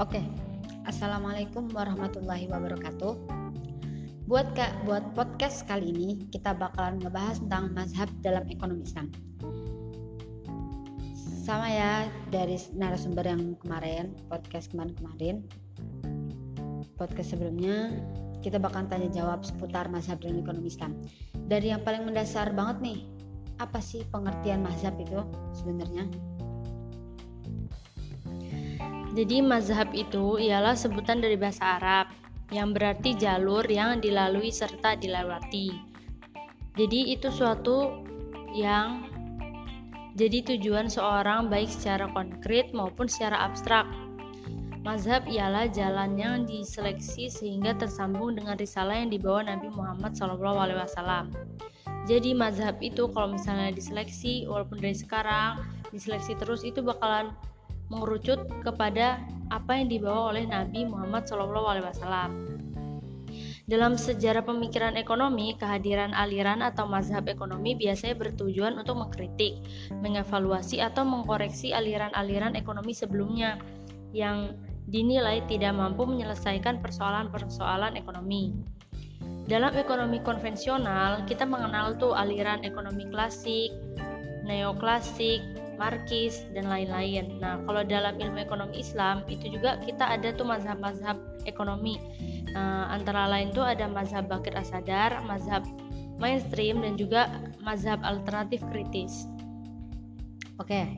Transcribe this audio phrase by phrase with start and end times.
[0.00, 0.24] Oke,
[0.88, 3.20] assalamualaikum warahmatullahi wabarakatuh.
[4.24, 9.12] Buat kak, buat podcast kali ini kita bakalan ngebahas tentang mazhab dalam ekonomi Islam.
[11.44, 15.44] Sama ya dari narasumber yang kemarin, podcast kemarin-kemarin.
[16.96, 17.92] Podcast sebelumnya
[18.40, 20.96] kita bakalan tanya jawab seputar mazhab dalam ekonomi Islam.
[21.44, 22.98] Dari yang paling mendasar banget nih,
[23.60, 25.20] apa sih pengertian mazhab itu
[25.52, 26.08] sebenarnya?
[29.10, 32.06] Jadi mazhab itu ialah sebutan dari bahasa Arab
[32.54, 35.74] yang berarti jalur yang dilalui serta dilewati.
[36.78, 38.06] Jadi itu suatu
[38.54, 39.10] yang
[40.14, 43.86] jadi tujuan seorang baik secara konkret maupun secara abstrak.
[44.80, 51.28] Mazhab ialah jalan yang diseleksi sehingga tersambung dengan risalah yang dibawa Nabi Muhammad SAW.
[52.08, 55.60] Jadi mazhab itu kalau misalnya diseleksi walaupun dari sekarang
[55.92, 57.36] diseleksi terus itu bakalan
[57.90, 59.20] mengerucut kepada
[59.50, 62.30] apa yang dibawa oleh Nabi Muhammad SAW.
[63.70, 69.62] Dalam sejarah pemikiran ekonomi, kehadiran aliran atau mazhab ekonomi biasanya bertujuan untuk mengkritik,
[70.02, 73.62] mengevaluasi atau mengkoreksi aliran-aliran ekonomi sebelumnya
[74.10, 74.58] yang
[74.90, 78.58] dinilai tidak mampu menyelesaikan persoalan-persoalan ekonomi.
[79.46, 83.70] Dalam ekonomi konvensional, kita mengenal tuh aliran ekonomi klasik,
[84.46, 85.42] neoklasik,
[85.80, 87.40] markis dan lain-lain.
[87.40, 91.16] Nah, kalau dalam ilmu ekonomi Islam itu juga kita ada tuh mazhab-mazhab
[91.48, 91.96] ekonomi.
[92.52, 95.64] Nah, antara lain tuh ada mazhab Bakir Asadar, mazhab
[96.20, 97.32] mainstream dan juga
[97.64, 99.24] mazhab alternatif kritis.
[100.60, 100.92] Oke.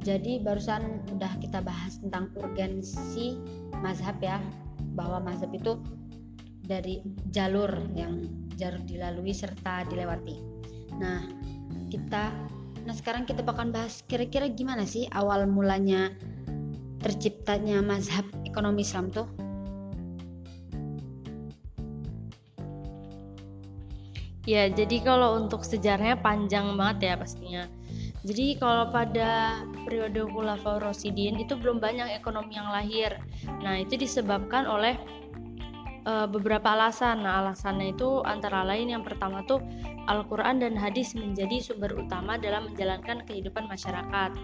[0.00, 3.36] Jadi barusan udah kita bahas tentang urgensi
[3.84, 4.40] mazhab ya,
[4.96, 5.76] bahwa mazhab itu
[6.64, 8.24] dari jalur yang
[8.56, 10.40] jalur dilalui serta dilewati.
[10.96, 11.26] Nah,
[11.92, 12.32] kita
[12.90, 16.10] Nah sekarang kita bakal bahas kira-kira gimana sih awal mulanya
[16.98, 19.30] terciptanya mazhab ekonomi Islam tuh?
[24.42, 27.70] Ya, jadi kalau untuk sejarahnya panjang banget ya pastinya.
[28.26, 33.22] Jadi kalau pada periode Khulafaur Rasyidin itu belum banyak ekonomi yang lahir.
[33.62, 34.98] Nah, itu disebabkan oleh
[36.10, 37.22] uh, beberapa alasan.
[37.22, 39.62] Nah, alasannya itu antara lain yang pertama tuh
[40.10, 44.34] Al-Qur'an dan hadis menjadi sumber utama dalam menjalankan kehidupan masyarakat.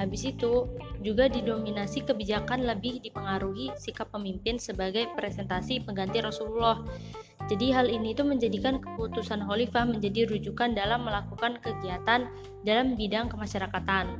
[0.00, 0.64] Habis itu
[1.04, 6.80] juga didominasi kebijakan lebih dipengaruhi sikap pemimpin sebagai presentasi pengganti Rasulullah.
[7.52, 12.24] Jadi hal ini itu menjadikan keputusan khalifah menjadi rujukan dalam melakukan kegiatan
[12.64, 14.16] dalam bidang kemasyarakatan.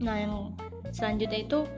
[0.00, 0.56] Nah, yang
[0.96, 1.68] selanjutnya itu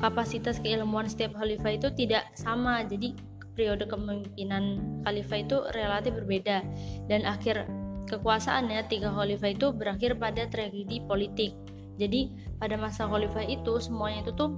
[0.00, 3.12] kapasitas keilmuan setiap khalifah itu tidak sama jadi
[3.54, 6.62] periode kepemimpinan khalifah itu relatif berbeda.
[7.06, 7.66] Dan akhir
[8.10, 11.54] kekuasaannya tiga khalifah itu berakhir pada tragedi politik.
[11.96, 14.50] Jadi pada masa khalifah itu semuanya itu tuh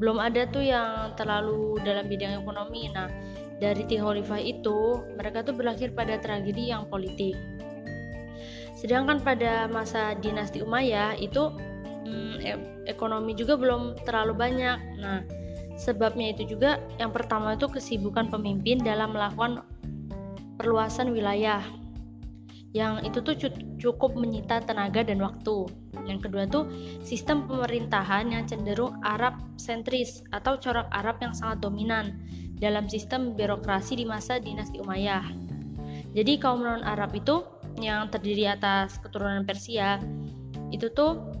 [0.00, 2.88] belum ada tuh yang terlalu dalam bidang ekonomi.
[2.92, 3.08] Nah
[3.60, 7.36] dari tiga khalifah itu mereka tuh berakhir pada tragedi yang politik.
[8.80, 11.52] Sedangkan pada masa dinasti Umayyah itu
[12.08, 12.40] hmm,
[12.88, 14.78] ekonomi juga belum terlalu banyak.
[14.96, 15.20] Nah,
[15.80, 19.64] sebabnya itu juga yang pertama itu kesibukan pemimpin dalam melakukan
[20.60, 21.64] perluasan wilayah.
[22.70, 23.34] Yang itu tuh
[23.82, 25.66] cukup menyita tenaga dan waktu.
[26.06, 26.68] Yang kedua tuh
[27.02, 32.20] sistem pemerintahan yang cenderung Arab sentris atau corak Arab yang sangat dominan
[32.62, 35.26] dalam sistem birokrasi di masa dinasti Umayyah.
[36.14, 37.42] Jadi kaum non Arab itu
[37.82, 39.98] yang terdiri atas keturunan Persia
[40.70, 41.40] itu tuh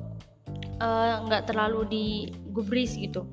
[0.80, 3.28] Eh, nggak uh, terlalu digubris gitu.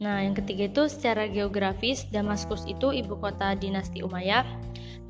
[0.00, 4.48] Nah, yang ketiga itu secara geografis Damaskus itu ibu kota dinasti Umayyah.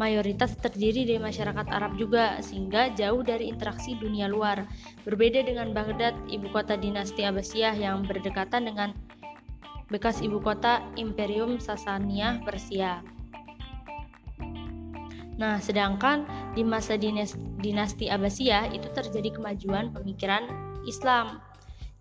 [0.02, 4.66] Mayoritas terdiri dari masyarakat Arab juga sehingga jauh dari interaksi dunia luar.
[5.06, 8.90] Berbeda dengan Baghdad, ibu kota dinasti Abbasiyah yang berdekatan dengan
[9.94, 12.98] bekas ibu kota Imperium Sasaniyah Persia.
[15.38, 16.26] Nah, sedangkan
[16.58, 16.98] di masa
[17.62, 20.50] dinasti Abbasiyah itu terjadi kemajuan pemikiran
[20.82, 21.38] Islam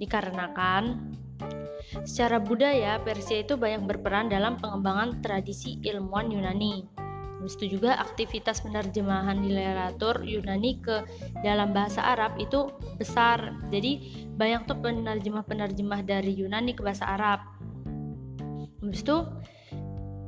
[0.02, 1.14] dikarenakan
[2.06, 6.86] secara budaya Persia itu banyak berperan dalam pengembangan tradisi ilmuwan Yunani.
[7.40, 11.08] Habis itu juga aktivitas penerjemahan literatur Yunani ke
[11.40, 12.68] dalam bahasa Arab itu
[13.00, 13.56] besar.
[13.72, 17.40] Jadi banyak tuh penerjemah-penerjemah dari Yunani ke bahasa Arab.
[18.84, 19.24] Habis itu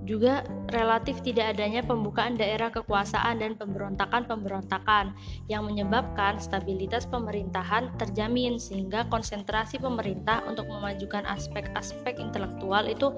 [0.01, 0.41] juga
[0.73, 5.13] relatif tidak adanya pembukaan daerah kekuasaan dan pemberontakan-pemberontakan
[5.45, 13.13] yang menyebabkan stabilitas pemerintahan terjamin sehingga konsentrasi pemerintah untuk memajukan aspek-aspek intelektual itu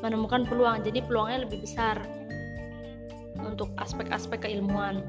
[0.00, 1.98] menemukan peluang jadi peluangnya lebih besar
[3.42, 5.02] untuk aspek-aspek keilmuan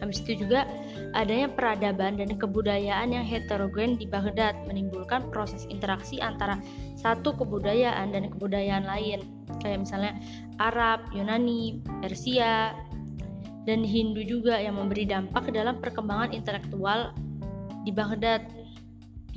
[0.00, 0.64] Habis itu juga
[1.12, 6.56] adanya peradaban dan kebudayaan yang heterogen di Baghdad menimbulkan proses interaksi antara
[6.96, 9.24] satu kebudayaan dan kebudayaan lain
[9.60, 10.16] kayak misalnya
[10.56, 12.72] Arab, Yunani, Persia,
[13.68, 17.12] dan Hindu juga yang memberi dampak dalam perkembangan intelektual
[17.84, 18.44] di Baghdad.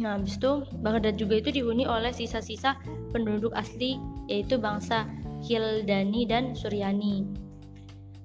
[0.02, 2.80] Nah, habis itu Baghdad juga itu dihuni oleh sisa-sisa
[3.14, 5.06] penduduk asli yaitu bangsa
[5.44, 7.28] Hildani dan Suryani.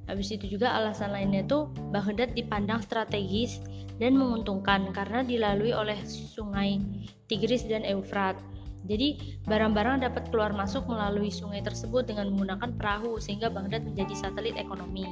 [0.08, 3.60] Habis itu juga alasan lainnya itu Baghdad dipandang strategis
[4.00, 6.80] dan menguntungkan karena dilalui oleh sungai
[7.28, 8.40] Tigris dan Eufrat.
[8.88, 14.56] Jadi barang-barang dapat keluar masuk melalui sungai tersebut dengan menggunakan perahu sehingga Baghdad menjadi satelit
[14.56, 15.04] ekonomi.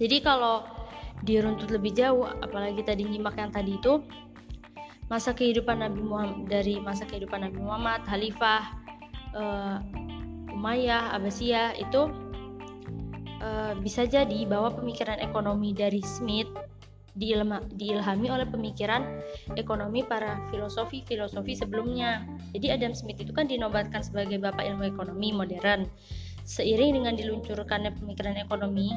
[0.00, 0.64] Jadi kalau
[1.22, 4.00] diruntut lebih jauh, apalagi tadi nyimak yang tadi itu
[5.12, 8.62] masa kehidupan Nabi Muhammad dari masa kehidupan Nabi Muhammad, Khalifah,
[9.36, 9.76] uh,
[10.54, 12.10] Umayyah, Abbasiyah itu
[13.40, 16.48] uh, bisa jadi bahwa pemikiran ekonomi dari Smith
[17.18, 19.02] diilma, diilhami oleh pemikiran
[19.58, 22.22] ekonomi para filosofi-filosofi sebelumnya.
[22.54, 25.90] Jadi Adam Smith itu kan dinobatkan sebagai bapak ilmu ekonomi modern.
[26.46, 28.90] Seiring dengan diluncurkannya pemikiran ekonomi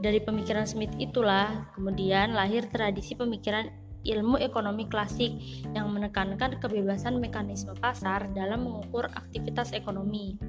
[0.00, 3.68] dari pemikiran Smith itulah kemudian lahir tradisi pemikiran
[4.00, 5.36] ilmu ekonomi klasik
[5.76, 10.40] yang menekankan kebebasan mekanisme pasar dalam mengukur aktivitas ekonomi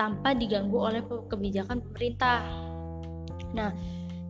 [0.00, 2.40] tanpa diganggu oleh kebijakan pemerintah.
[3.52, 3.76] Nah,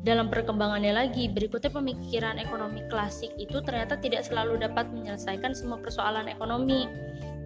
[0.02, 6.26] dalam perkembangannya lagi, berikutnya pemikiran ekonomi klasik itu ternyata tidak selalu dapat menyelesaikan semua persoalan
[6.26, 6.90] ekonomi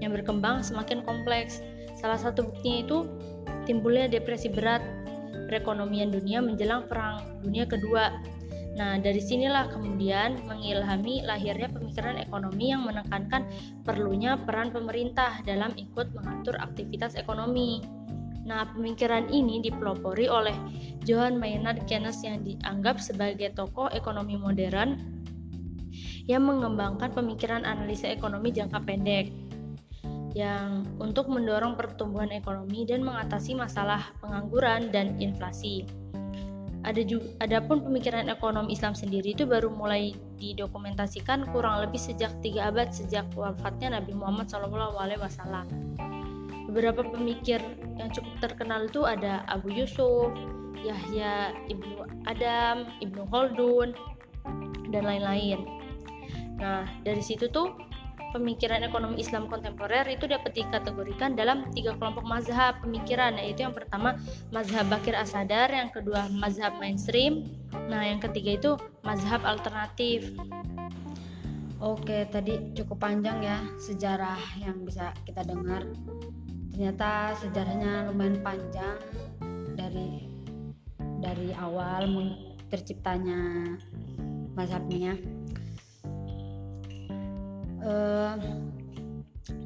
[0.00, 1.61] yang berkembang semakin kompleks.
[2.00, 2.99] Salah satu buktinya itu
[3.69, 4.81] timbulnya depresi berat
[5.53, 8.09] perekonomian dunia menjelang Perang Dunia Kedua.
[8.75, 13.47] Nah, dari sinilah kemudian mengilhami lahirnya pemikiran ekonomi yang menekankan
[13.87, 17.79] perlunya peran pemerintah dalam ikut mengatur aktivitas ekonomi.
[18.44, 20.53] Nah, pemikiran ini dipelopori oleh
[21.06, 25.00] Johann Maynard Keynes yang dianggap sebagai tokoh ekonomi modern
[26.26, 29.31] yang mengembangkan pemikiran analisa ekonomi jangka pendek
[30.35, 35.87] yang untuk mendorong pertumbuhan ekonomi dan mengatasi masalah pengangguran dan inflasi.
[36.85, 42.69] Ada juga, adapun pemikiran ekonomi Islam sendiri itu baru mulai didokumentasikan kurang lebih sejak tiga
[42.69, 45.65] abad sejak wafatnya Nabi Muhammad SAW
[46.75, 47.63] beberapa pemikir
[47.97, 50.35] yang cukup terkenal itu ada Abu Yusuf,
[50.83, 53.95] Yahya Ibnu Adam, Ibnu Khaldun,
[54.91, 55.63] dan lain-lain.
[56.59, 57.79] Nah, dari situ tuh
[58.35, 64.19] pemikiran ekonomi Islam kontemporer itu dapat dikategorikan dalam tiga kelompok mazhab pemikiran yaitu yang pertama
[64.51, 67.47] mazhab Bakir Asadar, yang kedua mazhab mainstream,
[67.87, 68.71] nah yang ketiga itu
[69.07, 70.35] mazhab alternatif.
[71.79, 75.87] Oke, tadi cukup panjang ya sejarah yang bisa kita dengar
[76.75, 78.99] ternyata sejarahnya lumayan panjang
[79.79, 80.27] dari
[81.23, 82.11] dari awal
[82.67, 83.79] terciptanya
[84.59, 85.15] mazhabnya
[87.85, 88.35] uh,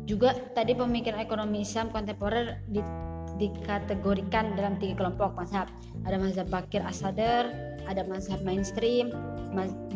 [0.08, 2.82] juga tadi pemikiran ekonomi Islam kontemporer di,
[3.38, 5.38] dikategorikan dalam tiga kelompok.
[5.38, 5.70] Mazhab
[6.04, 7.50] ada mazhab Bakir Asadar
[7.88, 9.08] ada mazhab mainstream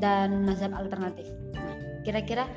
[0.00, 1.28] dan mazhab alternatif.
[1.52, 1.76] Nah
[2.08, 2.48] kira-kira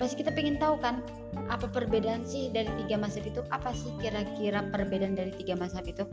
[0.00, 1.04] pasti kita pengen tahu kan
[1.52, 3.44] apa perbedaan sih dari tiga mazhab itu?
[3.52, 6.08] Apa sih kira-kira perbedaan dari tiga mazhab itu?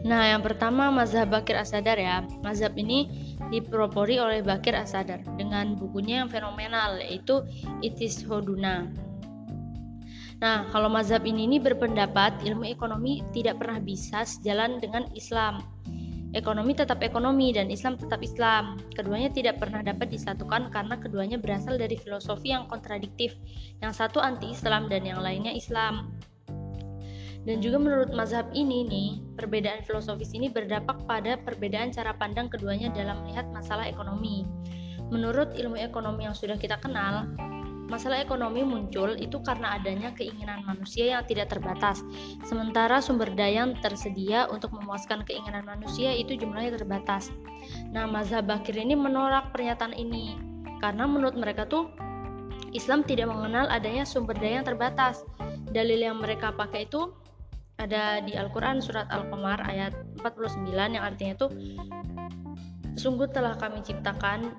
[0.00, 2.24] Nah, yang pertama mazhab Bakir Asadar ya.
[2.40, 7.40] Mazhab ini dipropori oleh Bakir Asadar dengan bukunya yang fenomenal yaitu
[7.80, 8.92] Itis Hoduna.
[10.40, 15.60] Nah, kalau mazhab ini, ini berpendapat ilmu ekonomi tidak pernah bisa sejalan dengan Islam.
[16.30, 18.78] Ekonomi tetap ekonomi dan Islam tetap Islam.
[18.94, 23.34] Keduanya tidak pernah dapat disatukan karena keduanya berasal dari filosofi yang kontradiktif.
[23.82, 26.14] Yang satu anti-Islam dan yang lainnya Islam.
[27.48, 32.92] Dan juga menurut mazhab ini nih, perbedaan filosofis ini berdampak pada perbedaan cara pandang keduanya
[32.92, 34.44] dalam melihat masalah ekonomi.
[35.08, 37.26] Menurut ilmu ekonomi yang sudah kita kenal,
[37.90, 42.06] Masalah ekonomi muncul itu karena adanya keinginan manusia yang tidak terbatas,
[42.46, 47.34] sementara sumber daya yang tersedia untuk memuaskan keinginan manusia itu jumlahnya terbatas.
[47.90, 50.38] Nah, mazhab Bakir ini menolak pernyataan ini
[50.78, 51.90] karena menurut mereka tuh
[52.70, 55.26] Islam tidak mengenal adanya sumber daya yang terbatas.
[55.74, 57.10] Dalil yang mereka pakai itu
[57.80, 61.48] ada di Al-Qur'an surat Al-Qamar ayat 49 yang artinya itu
[63.00, 64.52] sungguh telah kami ciptakan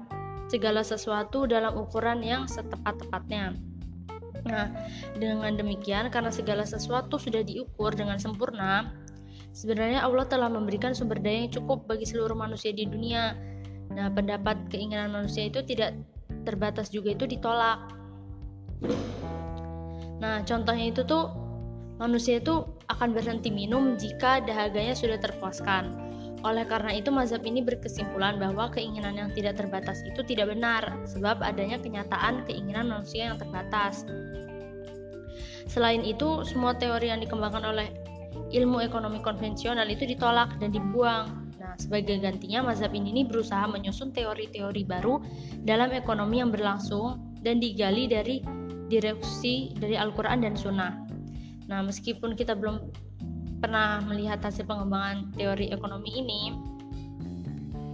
[0.50, 3.56] segala sesuatu dalam ukuran yang setepat-tepatnya.
[4.42, 4.74] Nah,
[5.16, 8.90] dengan demikian karena segala sesuatu sudah diukur dengan sempurna,
[9.54, 13.38] sebenarnya Allah telah memberikan sumber daya yang cukup bagi seluruh manusia di dunia.
[13.94, 15.94] Nah, pendapat keinginan manusia itu tidak
[16.44, 17.80] terbatas juga itu ditolak.
[20.20, 21.30] Nah, contohnya itu tuh
[22.02, 28.42] manusia itu akan berhenti minum jika dahaganya sudah terpuaskan Oleh karena itu, mazhab ini berkesimpulan
[28.42, 34.10] bahwa keinginan yang tidak terbatas itu tidak benar, sebab adanya kenyataan keinginan manusia yang terbatas.
[35.70, 37.94] Selain itu, semua teori yang dikembangkan oleh
[38.58, 41.54] ilmu ekonomi konvensional itu ditolak dan dibuang.
[41.62, 45.22] Nah, sebagai gantinya, mazhab ini berusaha menyusun teori-teori baru
[45.62, 48.42] dalam ekonomi yang berlangsung dan digali dari
[48.90, 51.11] direksi dari Al-Quran dan Sunnah.
[51.72, 52.92] Nah, meskipun kita belum
[53.64, 56.52] pernah melihat hasil pengembangan teori ekonomi ini,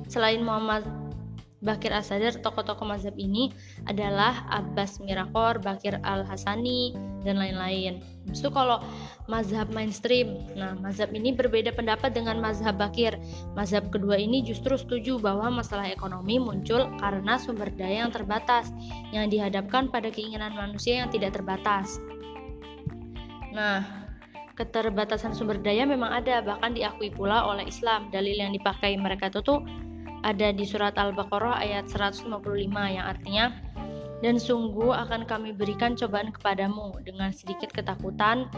[0.10, 0.81] selain Muhammad
[1.62, 3.50] Bakir Asadar, tokoh-tokoh mazhab ini
[3.89, 6.93] adalah Abbas Mirakor, Bakir Al-Hasani,
[7.25, 7.98] dan lain-lain.
[8.29, 8.79] Itu kalau
[9.25, 13.17] mazhab mainstream, nah mazhab ini berbeda pendapat dengan mazhab Bakir.
[13.57, 18.69] Mazhab kedua ini justru setuju bahwa masalah ekonomi muncul karena sumber daya yang terbatas,
[19.10, 21.98] yang dihadapkan pada keinginan manusia yang tidak terbatas.
[23.57, 23.81] Nah,
[24.53, 28.13] keterbatasan sumber daya memang ada, bahkan diakui pula oleh Islam.
[28.13, 29.65] Dalil yang dipakai mereka itu tuh
[30.21, 32.29] ada di surat Al-Baqarah ayat 155
[32.69, 33.45] yang artinya
[34.21, 38.49] dan sungguh akan kami berikan cobaan kepadamu dengan sedikit ketakutan,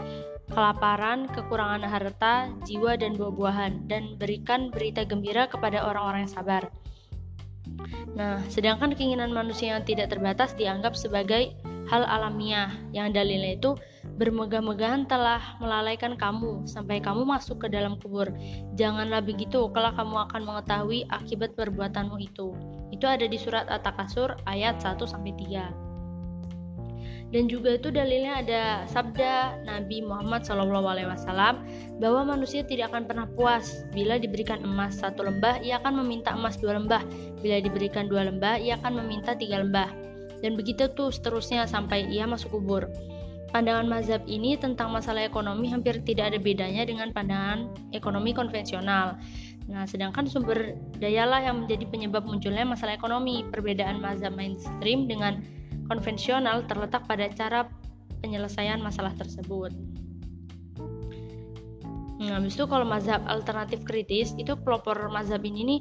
[0.48, 6.62] kelaparan, kekurangan harta, jiwa dan buah-buahan dan berikan berita gembira kepada orang-orang yang sabar.
[8.14, 11.54] Nah, sedangkan keinginan manusia yang tidak terbatas dianggap sebagai
[11.90, 13.74] hal alamiah yang dalilnya itu
[14.16, 18.30] bermegah-megahan telah melalaikan kamu sampai kamu masuk ke dalam kubur.
[18.78, 22.54] Janganlah begitu, kalau kamu akan mengetahui akibat perbuatanmu itu.
[22.94, 25.90] Itu ada di surat At-Takasur ayat 1 sampai 3
[27.30, 31.62] dan juga itu dalilnya ada sabda Nabi Muhammad SAW
[32.02, 36.58] bahwa manusia tidak akan pernah puas bila diberikan emas satu lembah ia akan meminta emas
[36.58, 37.06] dua lembah
[37.40, 39.90] bila diberikan dua lembah ia akan meminta tiga lembah
[40.40, 42.88] dan begitu tuh seterusnya sampai ia masuk kubur.
[43.50, 49.18] Pandangan mazhab ini tentang masalah ekonomi hampir tidak ada bedanya dengan pandangan ekonomi konvensional.
[49.66, 53.42] Nah, sedangkan sumber dayalah yang menjadi penyebab munculnya masalah ekonomi.
[53.50, 55.42] Perbedaan mazhab mainstream dengan
[55.90, 57.66] konvensional terletak pada cara
[58.22, 59.74] penyelesaian masalah tersebut.
[62.22, 65.80] Nah, habis itu kalau mazhab alternatif kritis, itu pelopor mazhab ini nih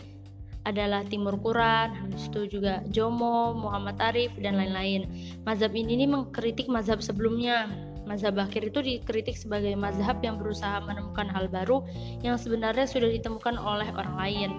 [0.70, 5.10] adalah Timur Quran, habis itu juga Jomo, Muhammad Arif dan lain-lain.
[5.44, 7.70] Mazhab ini nih mengkritik mazhab sebelumnya.
[8.06, 11.86] Mazhab akhir itu dikritik sebagai mazhab yang berusaha menemukan hal baru
[12.26, 14.52] yang sebenarnya sudah ditemukan oleh orang lain.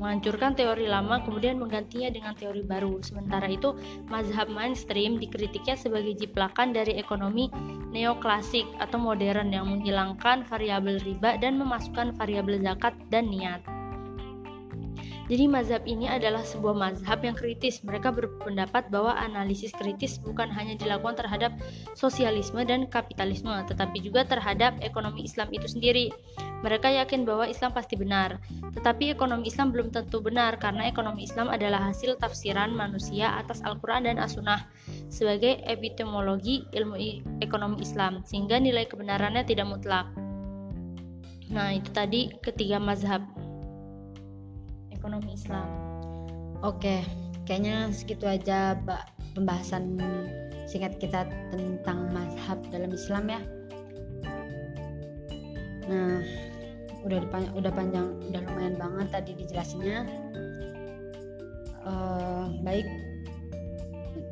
[0.00, 3.04] Menghancurkan teori lama kemudian menggantinya dengan teori baru.
[3.04, 3.76] Sementara itu,
[4.08, 7.52] mazhab mainstream dikritiknya sebagai jiplakan dari ekonomi
[7.92, 13.60] neoklasik atau modern yang menghilangkan variabel riba dan memasukkan variabel zakat dan niat.
[15.30, 17.86] Jadi mazhab ini adalah sebuah mazhab yang kritis.
[17.86, 21.54] Mereka berpendapat bahwa analisis kritis bukan hanya dilakukan terhadap
[21.94, 26.10] sosialisme dan kapitalisme, tetapi juga terhadap ekonomi Islam itu sendiri.
[26.66, 28.42] Mereka yakin bahwa Islam pasti benar,
[28.74, 34.10] tetapi ekonomi Islam belum tentu benar karena ekonomi Islam adalah hasil tafsiran manusia atas Al-Quran
[34.10, 34.66] dan As-Sunnah
[35.08, 36.98] sebagai epistemologi ilmu
[37.38, 40.10] ekonomi Islam, sehingga nilai kebenarannya tidak mutlak.
[41.54, 43.22] Nah, itu tadi ketiga mazhab
[45.00, 45.64] ekonomi Islam.
[46.60, 47.00] Oke,
[47.48, 49.96] kayaknya segitu aja Mbak pembahasan
[50.68, 53.40] singkat kita tentang mazhab dalam Islam ya.
[55.88, 56.20] Nah,
[57.08, 57.18] udah
[57.56, 60.04] udah panjang, udah lumayan banget tadi dijelasinnya.
[61.80, 62.84] Uh, baik,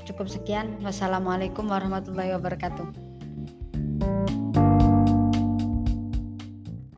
[0.04, 0.76] cukup sekian.
[0.84, 3.07] Wassalamualaikum warahmatullahi wabarakatuh.